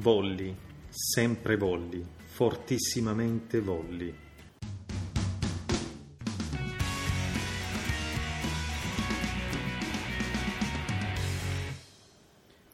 [0.00, 0.56] volli,
[0.88, 4.14] sempre volli, fortissimamente volli.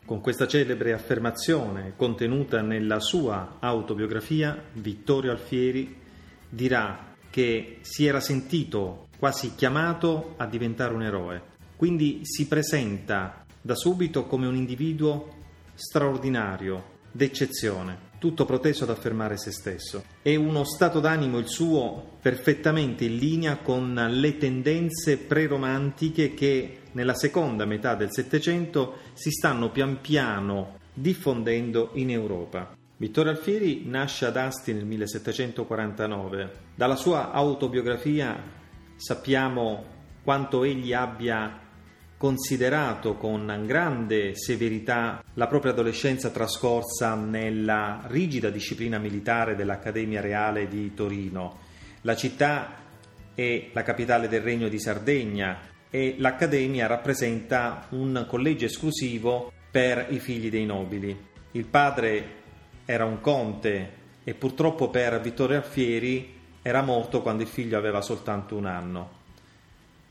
[0.05, 5.97] Con questa celebre affermazione contenuta nella sua autobiografia, Vittorio Alfieri
[6.49, 11.43] dirà che si era sentito quasi chiamato a diventare un eroe.
[11.75, 15.35] Quindi si presenta da subito come un individuo
[15.75, 20.05] straordinario, d'eccezione, tutto proteso ad affermare se stesso.
[20.23, 27.15] È uno stato d'animo il suo perfettamente in linea con le tendenze preromantiche che nella
[27.15, 32.75] seconda metà del Settecento si stanno pian piano diffondendo in Europa.
[32.99, 36.51] Vittorio Alfieri nasce ad Asti nel 1749.
[36.75, 38.43] Dalla sua autobiografia
[38.97, 39.85] sappiamo
[40.23, 41.61] quanto egli abbia
[42.27, 50.93] considerato con grande severità la propria adolescenza trascorsa nella rigida disciplina militare dell'Accademia Reale di
[50.93, 51.61] Torino.
[52.01, 52.79] La città
[53.33, 60.19] è la capitale del Regno di Sardegna e l'Accademia rappresenta un collegio esclusivo per i
[60.19, 61.17] figli dei nobili.
[61.53, 62.29] Il padre
[62.87, 63.93] era un conte
[64.25, 69.17] e purtroppo per Vittorio Alfieri era morto quando il figlio aveva soltanto un anno.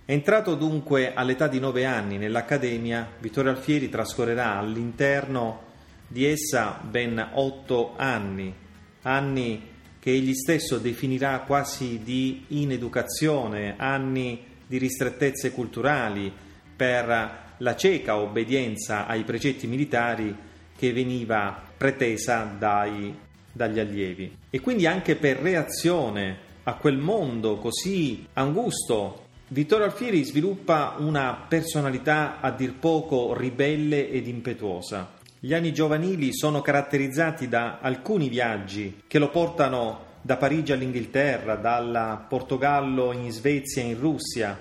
[0.08, 5.64] Entrato dunque all'età di nove anni nell'Accademia, Vittorio Alfieri trascorrerà all'interno
[6.08, 8.54] di essa ben otto anni,
[9.02, 16.32] anni che egli stesso definirà quasi di ineducazione, anni di ristrettezze culturali
[16.76, 20.36] per la cieca obbedienza ai precetti militari
[20.78, 23.18] che veniva pretesa dai,
[23.52, 24.38] dagli allievi.
[24.52, 32.40] E quindi anche per reazione a quel mondo così angusto, Vittorio Alfieri sviluppa una personalità
[32.40, 35.12] a dir poco ribelle ed impetuosa.
[35.40, 42.26] Gli anni giovanili sono caratterizzati da alcuni viaggi che lo portano da Parigi all'Inghilterra, dal
[42.28, 44.60] Portogallo in Svezia in Russia.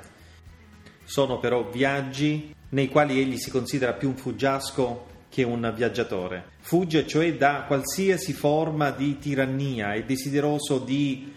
[1.03, 6.45] Sono però viaggi nei quali egli si considera più un fuggiasco che un viaggiatore.
[6.61, 11.33] Fugge cioè da qualsiasi forma di tirannia, è desideroso di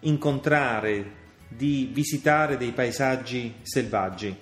[0.00, 1.15] incontrare,
[1.48, 4.34] di visitare dei paesaggi selvaggi.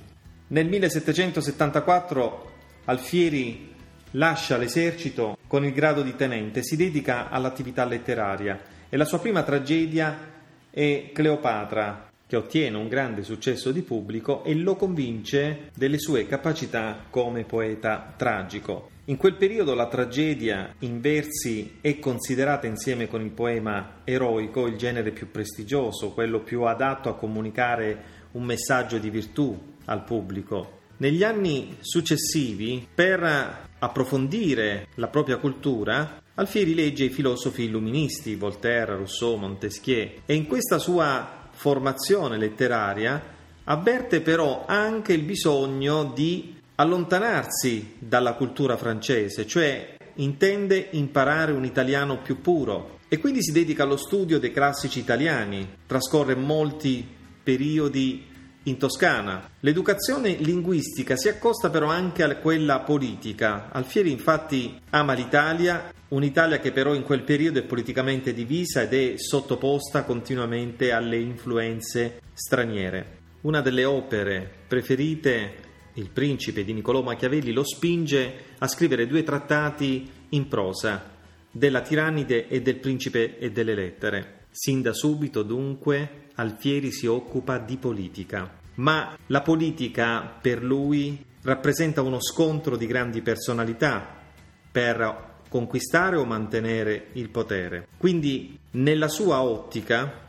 [0.49, 2.53] Nel 1774
[2.87, 3.73] Alfieri
[4.13, 9.43] lascia l'esercito con il grado di tenente, si dedica all'attività letteraria e la sua prima
[9.43, 10.33] tragedia
[10.71, 17.05] è Cleopatra, che ottiene un grande successo di pubblico e lo convince delle sue capacità
[17.11, 18.91] come poeta tragico.
[19.07, 24.79] In quel periodo la tragedia in versi è considerata insieme con il poema eroico il
[24.79, 30.81] genere più prestigioso, quello più adatto a comunicare un messaggio di virtù al pubblico.
[30.97, 39.37] Negli anni successivi, per approfondire la propria cultura, Alfieri legge i filosofi illuministi, Voltaire, Rousseau,
[39.37, 43.23] Montesquieu, e in questa sua formazione letteraria
[43.65, 52.21] avverte però anche il bisogno di allontanarsi dalla cultura francese, cioè intende imparare un italiano
[52.21, 57.07] più puro e quindi si dedica allo studio dei classici italiani, trascorre molti
[57.43, 58.27] periodi
[58.65, 59.49] in Toscana.
[59.61, 63.71] L'educazione linguistica si accosta però anche a quella politica.
[63.71, 69.15] Alfieri infatti ama l'Italia, un'Italia che però in quel periodo è politicamente divisa ed è
[69.17, 73.23] sottoposta continuamente alle influenze straniere.
[73.43, 75.64] Una delle opere preferite
[75.95, 81.13] il principe di Niccolò Machiavelli lo spinge a scrivere due trattati in prosa,
[81.51, 84.47] della tirannide e del principe e delle lettere.
[84.51, 88.63] Sin da subito, dunque, Alfieri si occupa di politica.
[88.77, 94.23] Ma la politica per lui rappresenta uno scontro di grandi personalità
[94.71, 97.87] per conquistare o mantenere il potere.
[97.97, 100.23] Quindi, nella sua ottica,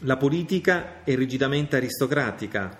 [0.00, 2.76] la politica è rigidamente aristocratica,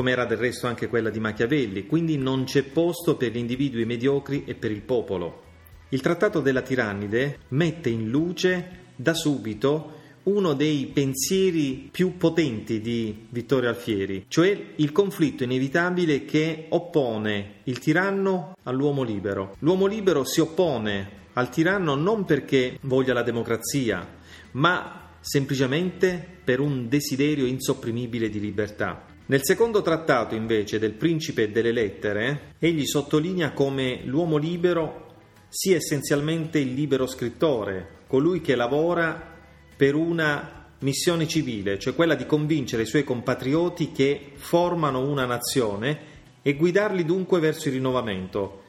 [0.00, 3.84] come era del resto anche quella di Machiavelli, quindi non c'è posto per gli individui
[3.84, 5.42] mediocri e per il popolo.
[5.90, 13.26] Il Trattato della Tirannide mette in luce da subito uno dei pensieri più potenti di
[13.28, 19.54] Vittorio Alfieri, cioè il conflitto inevitabile che oppone il tiranno all'uomo libero.
[19.58, 24.08] L'uomo libero si oppone al tiranno non perché voglia la democrazia,
[24.52, 29.09] ma semplicemente per un desiderio insopprimibile di libertà.
[29.30, 35.06] Nel secondo trattato, invece, del Principe delle Lettere, egli sottolinea come l'uomo libero
[35.46, 39.38] sia essenzialmente il libero scrittore, colui che lavora
[39.76, 45.98] per una missione civile, cioè quella di convincere i suoi compatrioti che formano una nazione
[46.42, 48.62] e guidarli dunque verso il rinnovamento.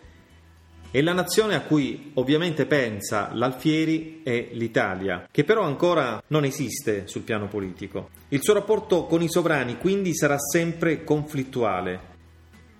[0.94, 7.08] E la nazione a cui ovviamente pensa l'Alfieri è l'Italia, che però ancora non esiste
[7.08, 8.10] sul piano politico.
[8.28, 12.10] Il suo rapporto con i sovrani quindi sarà sempre conflittuale.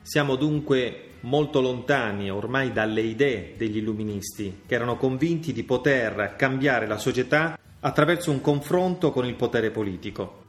[0.02, 6.88] Siamo dunque molto lontani ormai dalle idee degli illuministi, che erano convinti di poter cambiare
[6.88, 10.44] la società attraverso un confronto con il potere politico.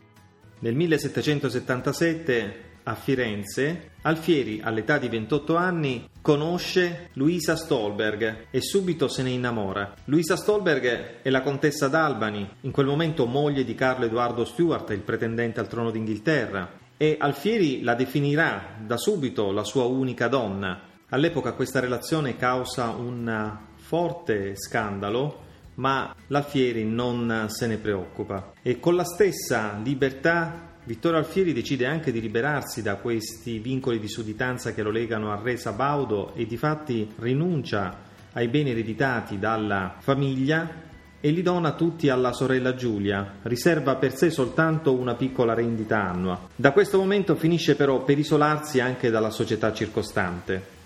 [0.58, 9.22] Nel 1777 a Firenze, Alfieri, all'età di 28 anni, conosce Luisa Stolberg e subito se
[9.22, 9.94] ne innamora.
[10.06, 15.00] Luisa Stolberg è la contessa d'Albany, in quel momento moglie di Carlo Edoardo Stuart, il
[15.00, 20.80] pretendente al trono d'Inghilterra, e Alfieri la definirà da subito la sua unica donna.
[21.08, 25.40] All'epoca questa relazione causa un forte scandalo,
[25.74, 32.10] ma l'Alfieri non se ne preoccupa e con la stessa libertà Vittorio Alfieri decide anche
[32.10, 36.56] di liberarsi da questi vincoli di sudditanza che lo legano al re Sabaudo e di
[36.56, 37.98] fatti rinuncia
[38.32, 40.90] ai beni ereditati dalla famiglia
[41.20, 46.48] e li dona tutti alla sorella Giulia, riserva per sé soltanto una piccola rendita annua.
[46.56, 50.80] Da questo momento finisce però per isolarsi anche dalla società circostante.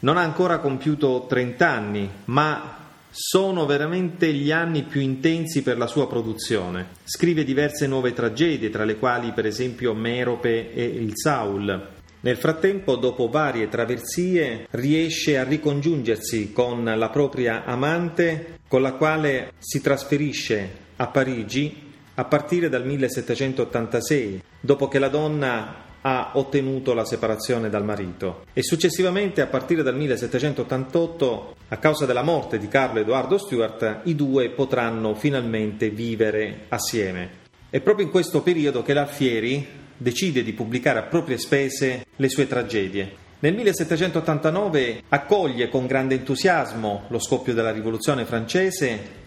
[0.00, 2.79] Non ha ancora compiuto 30 anni, ma
[3.10, 6.88] sono veramente gli anni più intensi per la sua produzione.
[7.04, 12.96] Scrive diverse nuove tragedie, tra le quali per esempio Merope e il Saul, nel frattempo,
[12.96, 20.68] dopo varie traversie, riesce a ricongiungersi con la propria amante, con la quale si trasferisce
[20.96, 27.84] a Parigi a partire dal 1786, dopo che la donna ha ottenuto la separazione dal
[27.84, 34.00] marito e successivamente a partire dal 1788 a causa della morte di Carlo Edoardo Stuart
[34.04, 37.38] i due potranno finalmente vivere assieme.
[37.68, 39.66] È proprio in questo periodo che l'Alfieri
[39.96, 43.28] decide di pubblicare a proprie spese le sue tragedie.
[43.40, 49.18] Nel 1789 accoglie con grande entusiasmo lo scoppio della rivoluzione francese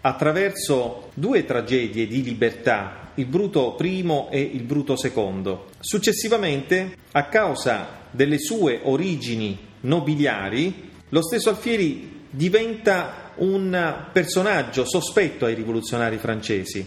[0.00, 5.58] attraverso due tragedie di libertà, il Bruto I e il Bruto II.
[5.80, 15.54] Successivamente, a causa delle sue origini nobiliari, lo stesso Alfieri diventa un personaggio sospetto ai
[15.54, 16.86] rivoluzionari francesi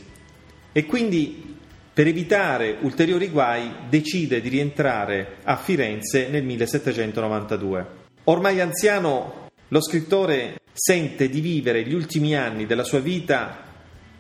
[0.72, 1.56] e quindi
[1.94, 7.88] per evitare ulteriori guai decide di rientrare a Firenze nel 1792.
[8.26, 13.75] Ormai anziano, lo scrittore sente di vivere gli ultimi anni della sua vita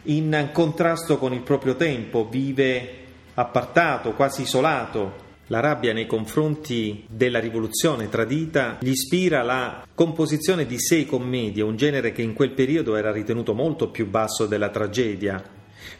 [0.06, 3.04] in contrasto con il proprio tempo, vive
[3.36, 5.24] appartato, quasi isolato.
[5.48, 11.76] La rabbia nei confronti della rivoluzione tradita gli ispira la composizione di sei commedie, un
[11.76, 15.44] genere che in quel periodo era ritenuto molto più basso della tragedia.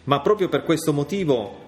[0.06, 1.64] Ma proprio per questo motivo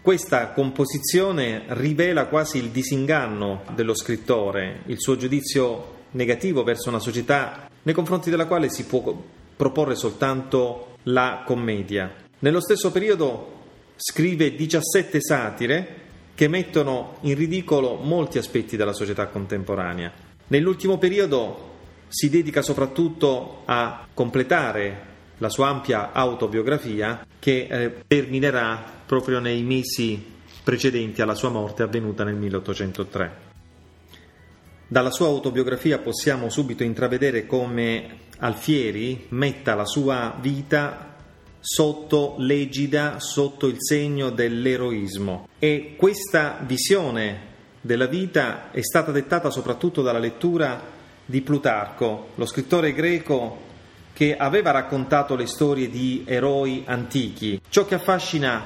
[0.00, 7.68] questa composizione rivela quasi il disinganno dello scrittore, il suo giudizio negativo verso una società
[7.82, 9.22] nei confronti della quale si può
[9.54, 12.12] proporre soltanto la commedia.
[12.40, 13.56] Nello stesso periodo
[13.96, 20.12] scrive 17 satire che mettono in ridicolo molti aspetti della società contemporanea.
[20.48, 21.66] Nell'ultimo periodo
[22.08, 25.06] si dedica soprattutto a completare
[25.38, 32.24] la sua ampia autobiografia che eh, terminerà proprio nei mesi precedenti alla sua morte avvenuta
[32.24, 33.47] nel 1803.
[34.90, 41.14] Dalla sua autobiografia possiamo subito intravedere come Alfieri metta la sua vita
[41.60, 47.40] sotto l'egida, sotto il segno dell'eroismo e questa visione
[47.82, 50.80] della vita è stata dettata soprattutto dalla lettura
[51.26, 53.66] di Plutarco, lo scrittore greco
[54.14, 57.60] che aveva raccontato le storie di eroi antichi.
[57.68, 58.62] Ciò che affascina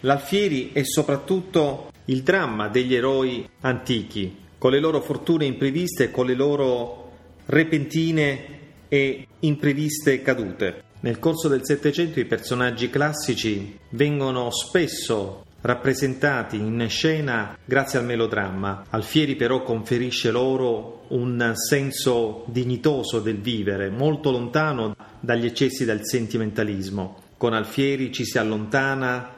[0.00, 6.34] l'Alfieri è soprattutto il dramma degli eroi antichi, con le loro fortune impreviste, con le
[6.34, 7.10] loro
[7.46, 8.58] repentine
[8.88, 10.82] e impreviste cadute.
[11.02, 18.86] Nel corso del Settecento i personaggi classici vengono spesso rappresentati in scena grazie al melodramma.
[18.90, 27.22] Alfieri però conferisce loro un senso dignitoso del vivere, molto lontano dagli eccessi del sentimentalismo.
[27.36, 29.35] Con Alfieri ci si allontana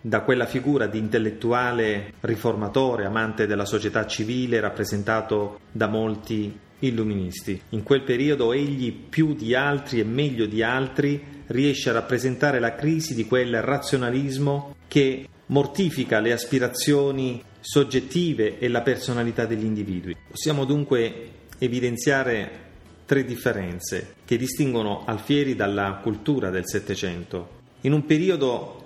[0.00, 7.60] da quella figura di intellettuale riformatore, amante della società civile, rappresentato da molti illuministi.
[7.70, 12.74] In quel periodo egli più di altri e meglio di altri riesce a rappresentare la
[12.74, 20.16] crisi di quel razionalismo che mortifica le aspirazioni soggettive e la personalità degli individui.
[20.28, 21.28] Possiamo dunque
[21.58, 22.68] evidenziare
[23.04, 27.58] tre differenze che distinguono Alfieri dalla cultura del Settecento.
[27.82, 28.79] In un periodo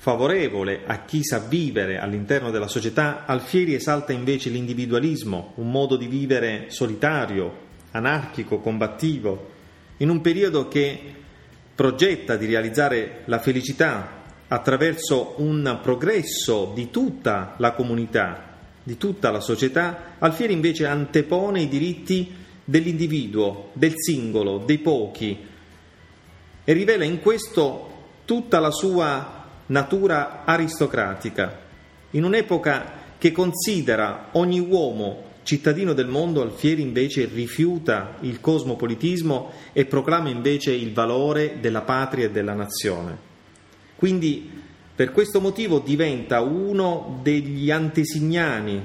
[0.00, 6.06] favorevole a chi sa vivere all'interno della società, Alfieri esalta invece l'individualismo, un modo di
[6.06, 9.50] vivere solitario, anarchico, combattivo,
[9.96, 11.00] in un periodo che
[11.74, 19.40] progetta di realizzare la felicità attraverso un progresso di tutta la comunità, di tutta la
[19.40, 22.32] società, Alfieri invece antepone i diritti
[22.64, 25.46] dell'individuo, del singolo, dei pochi
[26.62, 29.37] e rivela in questo tutta la sua
[29.68, 31.66] natura aristocratica.
[32.10, 39.86] In un'epoca che considera ogni uomo cittadino del mondo, Alfieri invece rifiuta il cosmopolitismo e
[39.86, 43.16] proclama invece il valore della patria e della nazione.
[43.96, 44.50] Quindi
[44.94, 48.80] per questo motivo diventa uno degli antesignani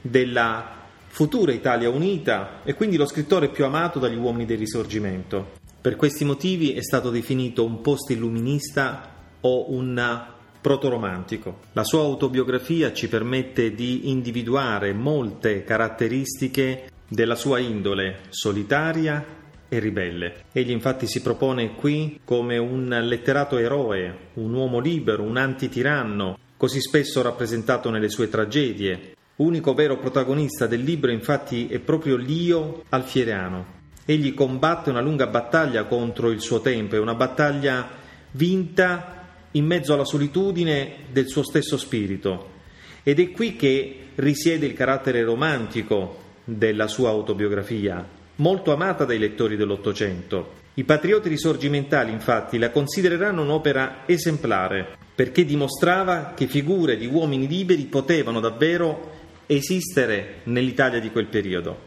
[0.00, 0.76] della
[1.06, 5.56] futura Italia unita e quindi lo scrittore più amato dagli uomini del risorgimento.
[5.80, 10.26] Per questi motivi è stato definito un post-illuminista o un
[10.60, 11.60] protoromantico.
[11.72, 19.24] La sua autobiografia ci permette di individuare molte caratteristiche della sua indole solitaria
[19.68, 20.44] e ribelle.
[20.52, 26.80] Egli infatti si propone qui come un letterato eroe, un uomo libero, un antitiranno, così
[26.80, 29.14] spesso rappresentato nelle sue tragedie.
[29.36, 33.76] Unico vero protagonista del libro infatti è proprio Lio Alfieriano.
[34.04, 37.88] Egli combatte una lunga battaglia contro il suo tempo, è una battaglia
[38.32, 39.17] vinta
[39.52, 42.56] in mezzo alla solitudine del suo stesso spirito.
[43.02, 49.56] Ed è qui che risiede il carattere romantico della sua autobiografia, molto amata dai lettori
[49.56, 50.56] dell'Ottocento.
[50.74, 57.84] I patrioti risorgimentali, infatti, la considereranno un'opera esemplare, perché dimostrava che figure di uomini liberi
[57.84, 61.86] potevano davvero esistere nell'Italia di quel periodo.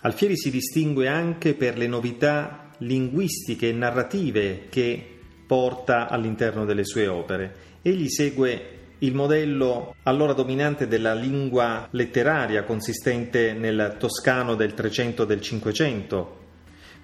[0.00, 5.15] Alfieri si distingue anche per le novità linguistiche e narrative che
[5.46, 7.54] porta all'interno delle sue opere.
[7.82, 15.26] Egli segue il modello allora dominante della lingua letteraria consistente nel toscano del 300 e
[15.26, 16.36] del 500,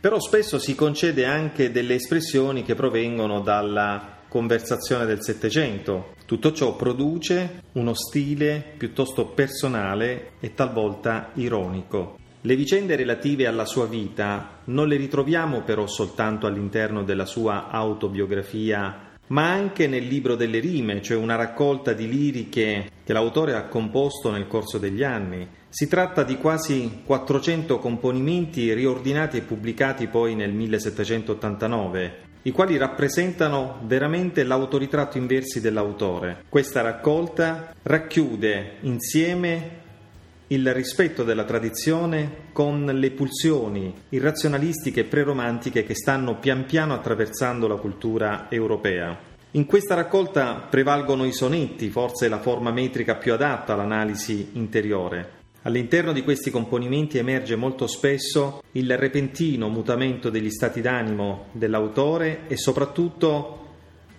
[0.00, 6.14] però spesso si concede anche delle espressioni che provengono dalla conversazione del Settecento.
[6.24, 12.16] Tutto ciò produce uno stile piuttosto personale e talvolta ironico.
[12.44, 19.10] Le vicende relative alla sua vita non le ritroviamo però soltanto all'interno della sua autobiografia
[19.28, 24.30] ma anche nel libro delle rime, cioè una raccolta di liriche che l'autore ha composto
[24.30, 25.48] nel corso degli anni.
[25.68, 33.80] Si tratta di quasi 400 componimenti riordinati e pubblicati poi nel 1789, i quali rappresentano
[33.86, 36.44] veramente l'autoritratto in versi dell'autore.
[36.48, 39.80] Questa raccolta racchiude insieme
[40.52, 47.66] il rispetto della tradizione con le pulsioni irrazionalistiche e preromantiche che stanno pian piano attraversando
[47.66, 49.18] la cultura europea.
[49.52, 55.40] In questa raccolta prevalgono i sonetti, forse la forma metrica più adatta all'analisi interiore.
[55.62, 62.58] All'interno di questi componimenti emerge molto spesso il repentino mutamento degli stati d'animo dell'autore e
[62.58, 63.58] soprattutto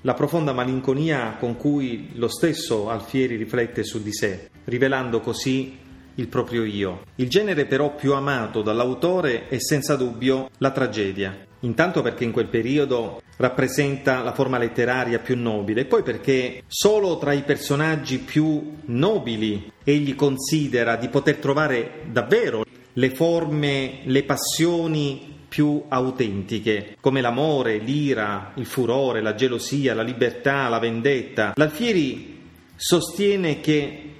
[0.01, 5.81] la profonda malinconia con cui lo stesso Alfieri riflette su di sé, rivelando così
[6.15, 7.03] il proprio io.
[7.15, 11.36] Il genere però più amato dall'autore è senza dubbio la tragedia.
[11.62, 17.17] Intanto perché in quel periodo rappresenta la forma letteraria più nobile e poi perché solo
[17.17, 25.32] tra i personaggi più nobili egli considera di poter trovare davvero le forme, le passioni
[25.48, 31.53] più autentiche, come l'amore, l'ira, il furore, la gelosia, la libertà, la vendetta.
[31.55, 32.41] L'Alfieri
[32.75, 34.12] sostiene che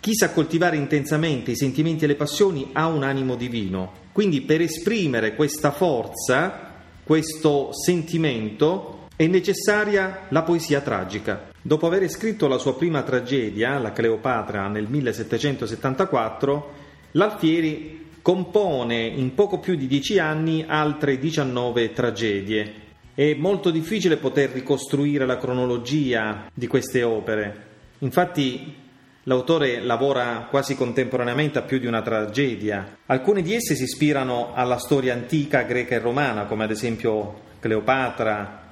[0.00, 4.04] chi sa coltivare intensamente i sentimenti e le passioni ha un animo divino.
[4.12, 11.50] Quindi per esprimere questa forza, questo sentimento, è necessaria la poesia tragica.
[11.60, 16.72] Dopo aver scritto la sua prima tragedia, la Cleopatra, nel 1774,
[17.12, 22.74] l'Alfieri compone in poco più di dieci anni altre 19 tragedie.
[23.14, 27.64] È molto difficile poter ricostruire la cronologia di queste opere.
[28.00, 28.74] Infatti
[29.28, 32.98] L'autore lavora quasi contemporaneamente a più di una tragedia.
[33.06, 38.62] Alcune di esse si ispirano alla storia antica greca e romana, come ad esempio Cleopatra,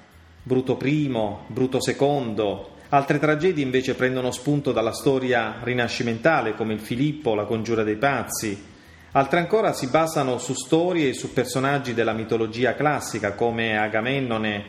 [0.41, 1.11] Bruto I,
[1.49, 2.61] Bruto II.
[2.91, 8.65] Altre tragedie invece prendono spunto dalla storia rinascimentale, come il Filippo, la congiura dei pazzi.
[9.11, 14.65] Altre ancora si basano su storie e su personaggi della mitologia classica, come Agamennone,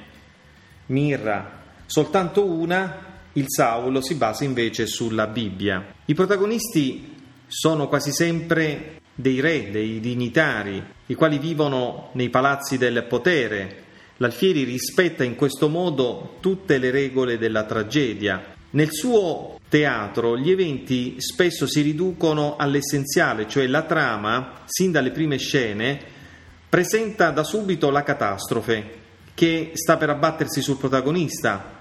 [0.87, 1.61] Mirra.
[1.85, 5.93] Soltanto una, il Saulo si basa invece sulla Bibbia.
[6.05, 7.13] I protagonisti
[7.47, 13.83] sono quasi sempre dei re, dei dignitari, i quali vivono nei palazzi del potere.
[14.17, 18.53] L'Alfieri rispetta in questo modo tutte le regole della tragedia.
[18.71, 25.37] Nel suo teatro gli eventi spesso si riducono all'essenziale, cioè la trama, sin dalle prime
[25.37, 25.99] scene,
[26.69, 31.74] presenta da subito la catastrofe che sta per abbattersi sul protagonista.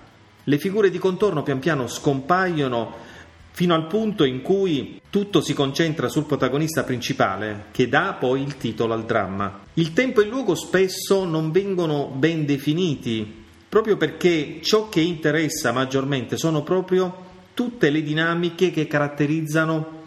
[0.45, 3.13] Le figure di contorno pian piano scompaiono
[3.51, 8.57] fino al punto in cui tutto si concentra sul protagonista principale, che dà poi il
[8.57, 9.61] titolo al dramma.
[9.75, 15.73] Il tempo e il luogo spesso non vengono ben definiti, proprio perché ciò che interessa
[15.73, 17.23] maggiormente sono proprio
[17.55, 20.03] tutte le dinamiche che caratterizzano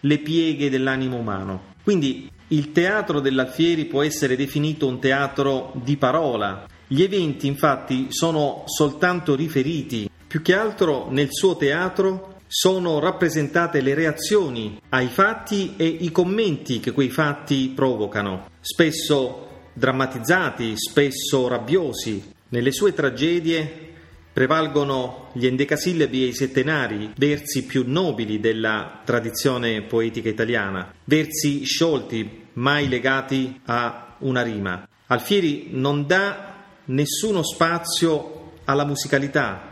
[0.00, 1.68] le pieghe dell'animo umano.
[1.82, 6.66] Quindi il teatro dell'Alfieri può essere definito un teatro di parola.
[6.92, 13.94] Gli eventi infatti sono soltanto riferiti, più che altro nel suo teatro sono rappresentate le
[13.94, 22.32] reazioni ai fatti e i commenti che quei fatti provocano, spesso drammatizzati, spesso rabbiosi.
[22.48, 23.92] Nelle sue tragedie
[24.32, 32.46] prevalgono gli endecasillabi e i settenari, versi più nobili della tradizione poetica italiana, versi sciolti,
[32.54, 34.88] mai legati a una rima.
[35.06, 36.49] Alfieri non dà
[36.90, 39.68] nessuno spazio alla musicalità,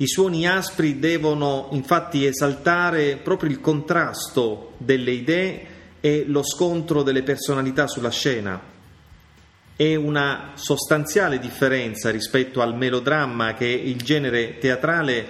[0.00, 5.66] i suoni aspri devono infatti esaltare proprio il contrasto delle idee
[6.00, 8.60] e lo scontro delle personalità sulla scena.
[9.74, 15.26] È una sostanziale differenza rispetto al melodramma che è il genere teatrale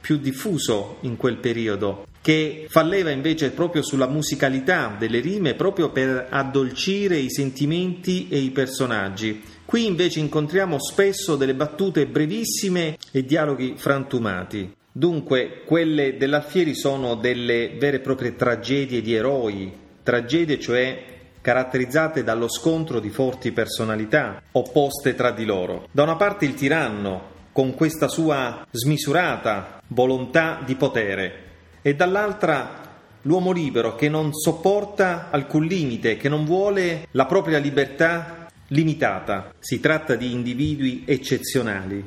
[0.00, 6.28] più diffuso in quel periodo, che falleva invece proprio sulla musicalità delle rime proprio per
[6.30, 13.72] addolcire i sentimenti e i personaggi Qui invece incontriamo spesso delle battute brevissime e dialoghi
[13.78, 14.70] frantumati.
[14.92, 21.02] Dunque, quelle dell'Alfieri sono delle vere e proprie tragedie di eroi, tragedie cioè
[21.40, 25.88] caratterizzate dallo scontro di forti personalità opposte tra di loro.
[25.90, 31.32] Da una parte il tiranno, con questa sua smisurata volontà di potere,
[31.80, 32.80] e dall'altra
[33.22, 38.41] l'uomo libero che non sopporta alcun limite, che non vuole la propria libertà
[38.72, 39.54] limitata.
[39.58, 42.04] Si tratta di individui eccezionali.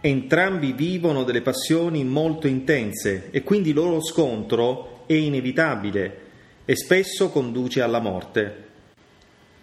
[0.00, 6.26] Entrambi vivono delle passioni molto intense e quindi il loro scontro è inevitabile
[6.64, 8.66] e spesso conduce alla morte.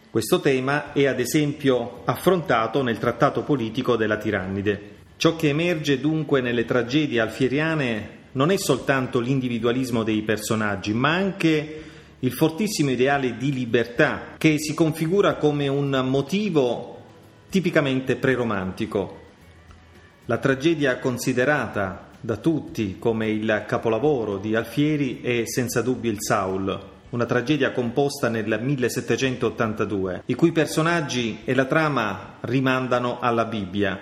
[0.09, 4.93] Questo tema è ad esempio affrontato nel trattato politico della tirannide.
[5.17, 11.83] Ciò che emerge dunque nelle tragedie alfieriane non è soltanto l'individualismo dei personaggi, ma anche
[12.25, 16.97] il fortissimo ideale di libertà che si configura come un motivo
[17.49, 19.21] tipicamente preromantico.
[20.25, 26.93] La tragedia considerata da tutti come il capolavoro di Alfieri è senza dubbio il Saul,
[27.11, 33.99] una tragedia composta nel 1782, i cui personaggi e la trama rimandano alla Bibbia.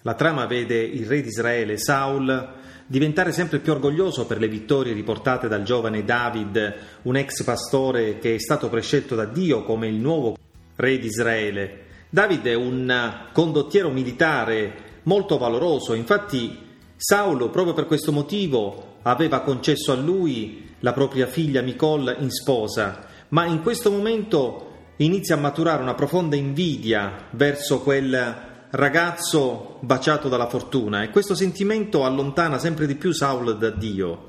[0.00, 4.92] La trama vede il re di Israele, Saul, diventare sempre più orgoglioso per le vittorie
[4.92, 9.96] riportate dal giovane David, un ex pastore che è stato prescelto da Dio come il
[9.96, 10.36] nuovo
[10.76, 11.84] re di Israele.
[12.08, 16.64] David è un condottiero militare molto valoroso, infatti
[16.96, 23.06] Saulo proprio per questo motivo aveva concesso a lui la propria figlia Micol in sposa,
[23.28, 24.62] ma in questo momento
[24.96, 32.04] inizia a maturare una profonda invidia verso quel ragazzo baciato dalla fortuna e questo sentimento
[32.04, 34.24] allontana sempre di più Saul da Dio.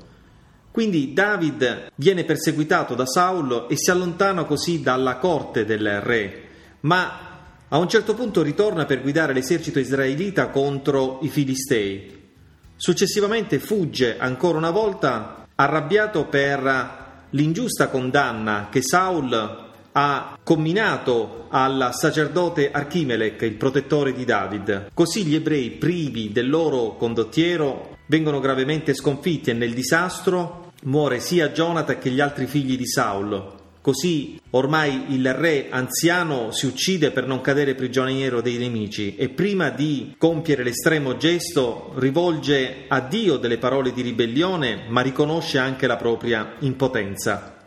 [0.70, 6.42] Quindi David viene perseguitato da Saul e si allontana così dalla corte del re,
[6.80, 7.26] ma
[7.68, 12.30] a un certo punto ritorna per guidare l'esercito israelita contro i filistei.
[12.74, 19.67] Successivamente fugge ancora una volta arrabbiato per l'ingiusta condanna che Saul
[20.00, 24.90] ha comminato al sacerdote Archimelech, il protettore di David.
[24.94, 31.50] Così gli ebrei, privi del loro condottiero, vengono gravemente sconfitti e nel disastro muore sia
[31.50, 33.56] Jonathan che gli altri figli di Saul.
[33.80, 39.70] Così ormai il re anziano si uccide per non cadere prigioniero dei nemici e prima
[39.70, 45.96] di compiere l'estremo gesto rivolge a Dio delle parole di ribellione ma riconosce anche la
[45.96, 47.57] propria impotenza.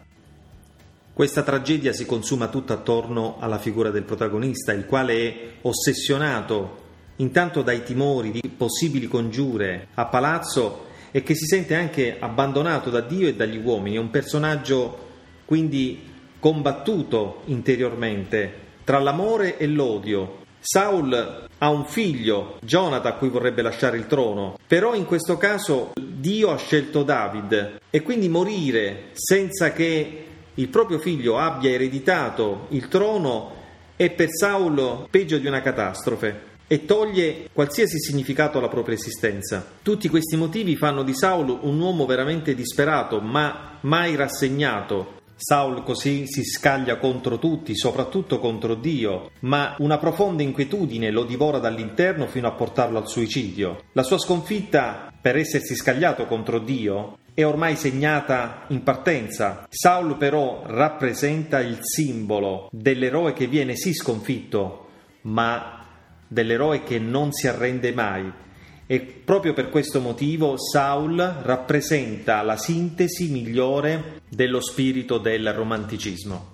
[1.21, 6.77] Questa tragedia si consuma tutta attorno alla figura del protagonista, il quale è ossessionato
[7.17, 13.01] intanto dai timori di possibili congiure a palazzo e che si sente anche abbandonato da
[13.01, 13.97] Dio e dagli uomini.
[13.97, 15.10] È un personaggio
[15.45, 16.01] quindi
[16.39, 18.53] combattuto interiormente
[18.84, 20.39] tra l'amore e l'odio.
[20.60, 25.91] Saul ha un figlio, Jonathan, a cui vorrebbe lasciare il trono, però in questo caso
[26.01, 32.87] Dio ha scelto David e quindi morire senza che il proprio figlio abbia ereditato il
[32.87, 33.59] trono
[33.95, 39.65] è per Saulo peggio di una catastrofe e toglie qualsiasi significato alla propria esistenza.
[39.81, 45.19] Tutti questi motivi fanno di Saulo un uomo veramente disperato, ma mai rassegnato.
[45.35, 51.57] Saul così si scaglia contro tutti, soprattutto contro Dio, ma una profonda inquietudine lo divora
[51.57, 53.85] dall'interno fino a portarlo al suicidio.
[53.93, 59.65] La sua sconfitta per essersi scagliato contro Dio è ormai segnata in partenza.
[59.69, 64.87] Saul però rappresenta il simbolo dell'eroe che viene sì sconfitto,
[65.21, 65.85] ma
[66.27, 68.31] dell'eroe che non si arrende mai.
[68.85, 76.49] E proprio per questo motivo Saul rappresenta la sintesi migliore dello spirito del romanticismo.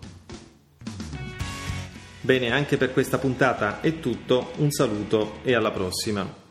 [2.22, 6.46] Bene, anche per questa puntata è tutto, un saluto e alla prossima.